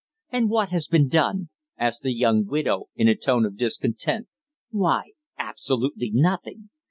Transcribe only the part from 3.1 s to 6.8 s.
tone of discontent; "why, absolutely nothing!